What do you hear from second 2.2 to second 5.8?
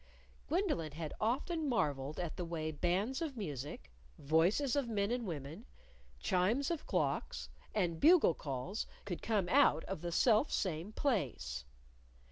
the way bands of music, voices of men and women,